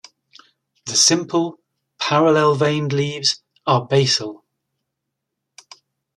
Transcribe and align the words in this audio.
The 0.85 0.95
simple, 0.95 1.59
parallel-veined 1.99 2.91
leaves 2.91 3.43
are 3.67 3.85
basal. 3.85 4.43